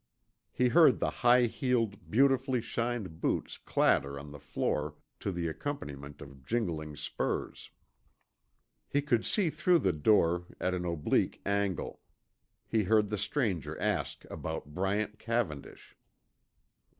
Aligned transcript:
He 0.51 0.69
heard 0.69 0.97
the 0.99 1.11
high 1.11 1.43
heeled, 1.43 2.09
beautifully 2.09 2.59
shined 2.59 3.21
boots 3.21 3.59
clatter 3.59 4.17
on 4.17 4.31
the 4.31 4.39
floor 4.39 4.95
to 5.19 5.31
the 5.31 5.47
accompaniment 5.47 6.21
of 6.23 6.43
jingling 6.43 6.95
spurs. 6.95 7.69
He 8.89 9.03
could 9.03 9.23
see 9.25 9.51
through 9.51 9.77
the 9.77 9.93
door 9.93 10.47
at 10.59 10.73
an 10.73 10.85
oblique 10.85 11.39
angle. 11.45 12.01
He 12.67 12.85
heard 12.85 13.11
the 13.11 13.17
stranger 13.19 13.79
ask 13.79 14.25
about 14.31 14.73
Bryant 14.73 15.19
Cavendish. 15.19 15.95